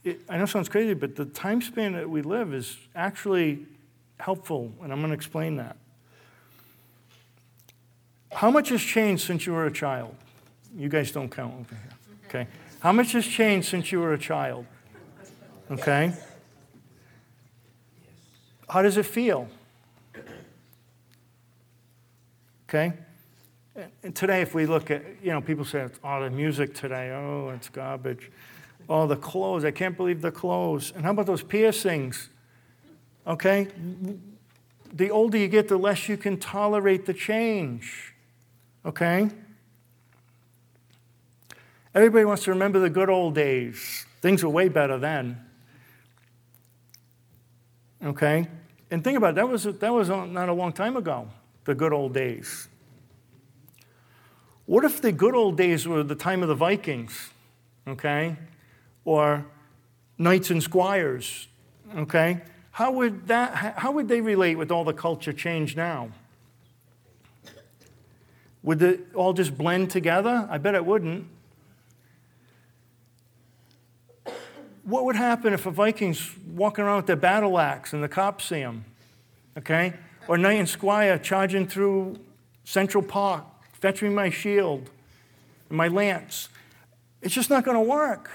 [0.02, 3.66] It, I know it sounds crazy, but the time span that we live is actually
[4.18, 5.76] helpful, and I'm going to explain that.
[8.32, 10.14] How much has changed since you were a child?
[10.76, 11.92] You guys don't count over here.
[12.26, 12.48] Okay.
[12.84, 14.66] How much has changed since you were a child?
[15.70, 16.12] Okay.
[18.68, 19.48] How does it feel?
[22.68, 22.92] Okay?
[24.02, 27.48] And today, if we look at, you know, people say, oh, the music today, oh,
[27.56, 28.30] it's garbage.
[28.86, 30.92] Oh, the clothes, I can't believe the clothes.
[30.94, 32.28] And how about those piercings?
[33.26, 33.68] Okay?
[34.92, 38.12] The older you get, the less you can tolerate the change.
[38.84, 39.30] Okay?
[41.94, 44.04] Everybody wants to remember the good old days.
[44.20, 45.40] Things were way better then.
[48.04, 48.48] Okay?
[48.90, 51.28] And think about it, that was, that was not a long time ago,
[51.64, 52.68] the good old days.
[54.66, 57.30] What if the good old days were the time of the Vikings?
[57.86, 58.36] Okay?
[59.04, 59.44] Or
[60.18, 61.48] knights and squires?
[61.96, 62.40] Okay?
[62.72, 66.10] How would, that, how would they relate with all the culture change now?
[68.64, 70.48] Would it all just blend together?
[70.50, 71.26] I bet it wouldn't.
[74.84, 78.44] What would happen if a Viking's walking around with their battle axe and the cops
[78.44, 78.84] see him?
[79.56, 79.94] Okay?
[80.28, 82.18] Or Knight and Squire charging through
[82.64, 84.90] Central Park, fetching my shield
[85.68, 86.48] and my lance.
[87.22, 88.30] It's just not going to work.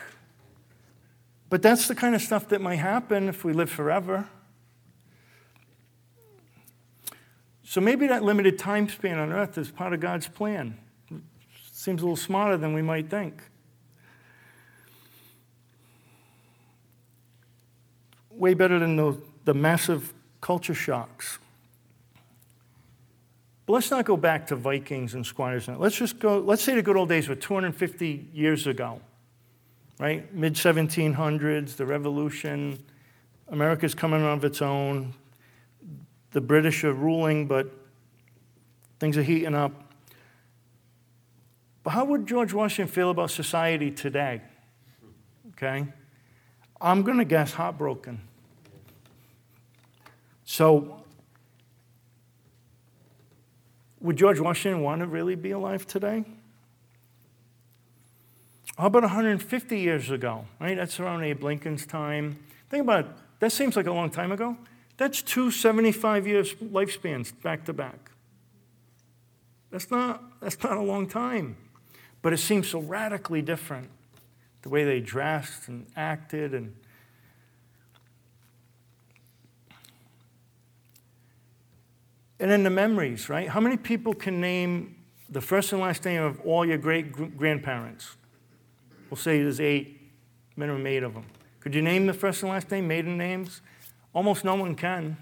[1.50, 4.28] But that's the kind of stuff that might happen if we live forever.
[7.64, 10.78] So maybe that limited time span on earth is part of God's plan.
[11.72, 13.43] Seems a little smarter than we might think.
[18.39, 20.11] Way better than the, the massive
[20.41, 21.37] culture shocks.
[23.67, 25.67] But let's not go back to Vikings and squires.
[25.67, 29.01] And let's just go, let's say the good old days were 250 years ago
[29.99, 30.33] right?
[30.33, 32.81] Mid 1700s, the revolution,
[33.49, 35.13] America's coming of its own.
[36.31, 37.69] The British are ruling, but
[38.99, 39.93] things are heating up.
[41.83, 44.41] But how would George Washington feel about society today?
[45.51, 45.85] Okay?
[46.79, 48.21] I'm going to guess heartbroken.
[50.52, 51.04] So,
[54.02, 56.26] would George Washington want to really be alive today?
[58.76, 60.45] How about 150 years ago?
[60.60, 60.76] Right?
[60.76, 62.39] That's around Abe Lincoln's time.
[62.68, 63.12] Think about it.
[63.38, 64.58] That seems like a long time ago.
[64.97, 68.10] That's two 75 years lifespans back to back.
[69.70, 71.58] That's not, that's not a long time.
[72.24, 73.88] But it seems so radically different.
[74.64, 76.74] The way they dressed and acted and
[82.39, 83.49] And then the memories, right?
[83.49, 84.95] How many people can name
[85.29, 88.15] the first and last name of all your great grandparents?
[89.09, 89.99] We'll say there's eight,
[90.55, 91.25] minimum eight of them.
[91.59, 93.61] Could you name the first and last name, maiden names?
[94.13, 95.17] Almost no one can.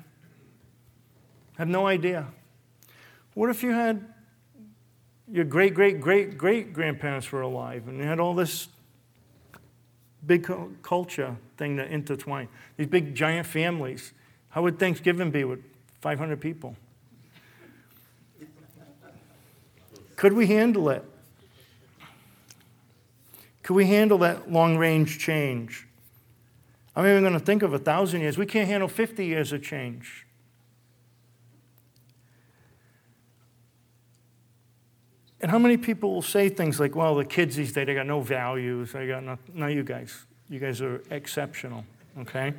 [1.57, 2.27] Have no idea.
[3.33, 4.05] What if you had
[5.31, 8.67] your great, great, great, great grandparents were alive and you had all this
[10.25, 10.47] big
[10.83, 14.13] culture thing that intertwined, these big giant families?
[14.49, 15.59] How would Thanksgiving be with
[16.01, 16.75] 500 people?
[20.17, 21.05] Could we handle it?
[23.63, 25.87] Could we handle that long range change?
[26.95, 28.37] I'm even going to think of a thousand years.
[28.37, 30.25] We can't handle 50 years of change.
[35.39, 38.07] And how many people will say things like, well, the kids these days, they got
[38.07, 38.93] no values.
[38.93, 40.25] They got no, no, you guys.
[40.49, 41.85] You guys are exceptional,
[42.19, 42.55] okay?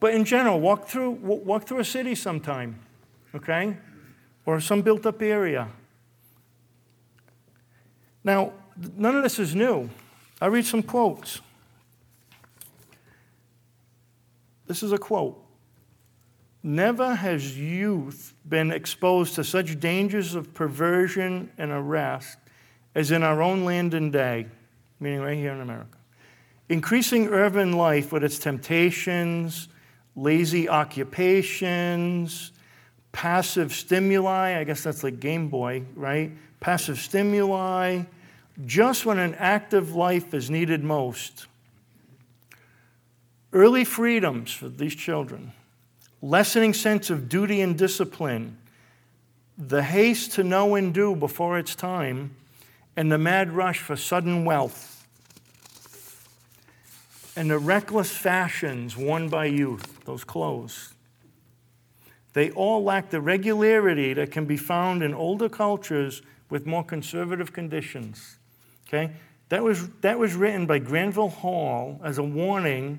[0.00, 2.80] But in general, walk through, walk through a city sometime,
[3.36, 3.76] okay?
[4.46, 5.68] Or some built up area.
[8.22, 8.52] Now,
[8.96, 9.88] none of this is new.
[10.40, 11.40] I read some quotes.
[14.66, 15.42] This is a quote.
[16.62, 22.38] Never has youth been exposed to such dangers of perversion and arrest
[22.94, 24.46] as in our own land and day,
[24.98, 25.96] meaning right here in America.
[26.68, 29.68] Increasing urban life with its temptations,
[30.14, 32.52] lazy occupations,
[33.12, 36.30] passive stimuli, I guess that's like Game Boy, right?
[36.60, 38.02] Passive stimuli,
[38.66, 41.46] just when an active life is needed most.
[43.52, 45.52] Early freedoms for these children,
[46.22, 48.58] lessening sense of duty and discipline,
[49.58, 52.36] the haste to know and do before it's time,
[52.96, 55.06] and the mad rush for sudden wealth,
[57.36, 60.92] and the reckless fashions worn by youth, those clothes.
[62.32, 67.52] They all lack the regularity that can be found in older cultures with more conservative
[67.52, 68.36] conditions.
[68.86, 69.12] Okay?
[69.48, 72.98] That was, that was written by Granville Hall as a warning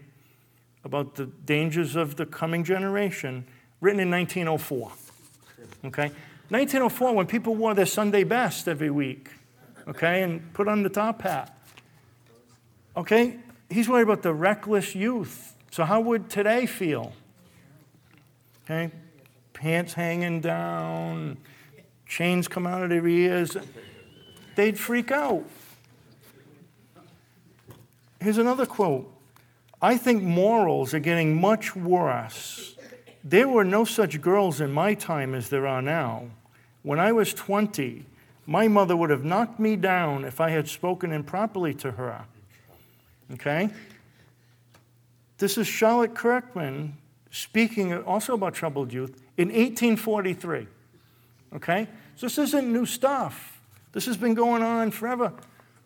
[0.83, 3.45] about the dangers of the coming generation,
[3.79, 4.91] written in 1904.
[5.85, 6.11] Okay?
[6.49, 9.29] 1904, when people wore their Sunday best every week,
[9.87, 11.57] okay, and put on the top hat.
[12.97, 13.37] Okay?
[13.69, 15.55] He's worried about the reckless youth.
[15.71, 17.13] So, how would today feel?
[18.65, 18.91] Okay?
[19.53, 21.37] Pants hanging down,
[22.11, 23.55] chains come out of their ears.
[24.55, 25.45] They'd freak out.
[28.19, 29.09] Here's another quote
[29.81, 32.75] I think morals are getting much worse.
[33.23, 36.25] There were no such girls in my time as there are now.
[36.83, 38.05] When I was 20,
[38.45, 42.25] my mother would have knocked me down if I had spoken improperly to her.
[43.33, 43.69] Okay?
[45.37, 46.97] This is Charlotte Kirkman
[47.29, 50.67] speaking also about troubled youth in 1843.
[51.55, 51.87] Okay?
[52.15, 53.61] So this isn't new stuff.
[53.91, 55.33] This has been going on forever.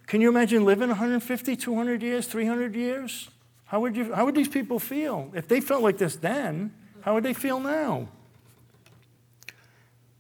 [0.08, 3.30] Can you imagine living 150, 200 years, 300 years?
[3.66, 5.32] How would, you, how would these people feel?
[5.34, 8.08] If they felt like this then, how would they feel now?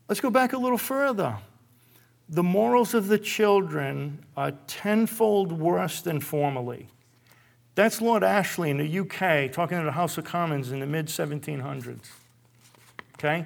[0.08, 1.38] Let's go back a little further.
[2.28, 6.88] The morals of the children are tenfold worse than formerly.
[7.76, 11.08] That's Lord Ashley in the UK talking to the House of Commons in the mid
[11.08, 12.00] 1700s.
[13.16, 13.46] Okay?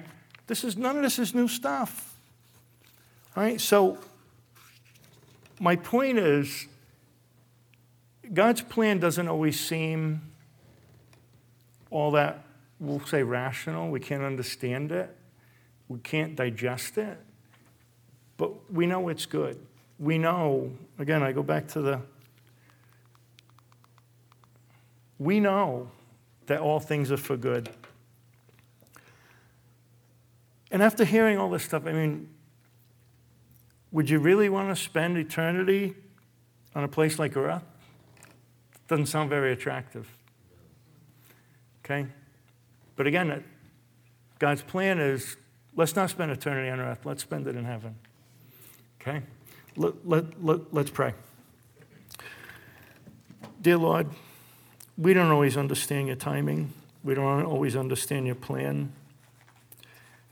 [0.50, 2.12] This is, none of this is new stuff.
[3.36, 3.60] Right?
[3.60, 3.98] So
[5.60, 6.66] my point is
[8.34, 10.22] God's plan doesn't always seem
[11.88, 12.42] all that,
[12.80, 13.92] we'll say, rational.
[13.92, 15.16] We can't understand it,
[15.86, 17.16] we can't digest it,
[18.36, 19.56] but we know it's good.
[20.00, 22.00] We know, again, I go back to the,
[25.16, 25.92] we know
[26.46, 27.70] that all things are for good.
[30.70, 32.28] And after hearing all this stuff, I mean,
[33.92, 35.94] would you really want to spend eternity
[36.74, 37.62] on a place like Earth?
[38.86, 40.08] Doesn't sound very attractive.
[41.84, 42.06] Okay?
[42.96, 43.40] But again, uh,
[44.38, 45.36] God's plan is
[45.76, 47.94] let's not spend eternity on earth, let's spend it in heaven.
[49.00, 49.22] Okay?
[49.76, 51.14] Let, let, let, let's pray.
[53.60, 54.08] Dear Lord,
[54.98, 58.92] we don't always understand your timing, we don't always understand your plan,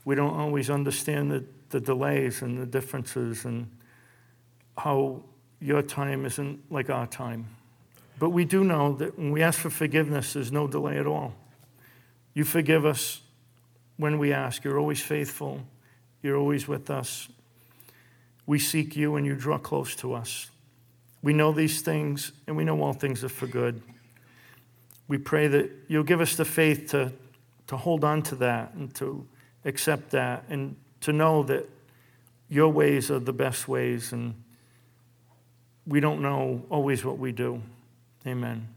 [0.09, 3.69] we don't always understand the the delays and the differences and
[4.77, 5.21] how
[5.59, 7.47] your time isn't like our time.
[8.17, 11.35] But we do know that when we ask for forgiveness, there's no delay at all.
[12.33, 13.21] You forgive us
[13.97, 14.63] when we ask.
[14.63, 15.61] You're always faithful,
[16.21, 17.29] you're always with us.
[18.45, 20.49] We seek you and you draw close to us.
[21.21, 23.81] We know these things and we know all things are for good.
[25.07, 27.11] We pray that you'll give us the faith to,
[27.67, 29.27] to hold on to that and to
[29.65, 31.69] accept that and to know that
[32.49, 34.33] your ways are the best ways and
[35.85, 37.61] we don't know always what we do.
[38.25, 38.67] Amen.